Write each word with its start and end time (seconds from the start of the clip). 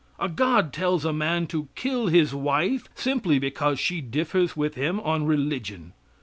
A 0.19 0.27
God 0.27 0.73
tells 0.73 1.05
a 1.05 1.13
man 1.13 1.45
to 1.45 1.67
kill 1.75 2.07
his 2.07 2.33
wife 2.33 2.89
simply 2.95 3.37
because 3.37 3.77
she 3.79 4.01
differs 4.01 4.57
with 4.57 4.73
him 4.73 4.99
on 4.99 5.27
religion! 5.27 5.93